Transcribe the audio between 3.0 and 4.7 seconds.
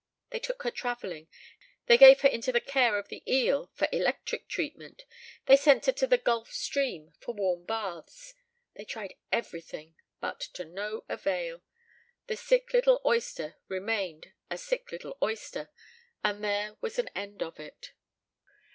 the eel for electric